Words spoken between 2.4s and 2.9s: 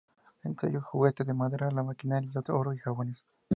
oro y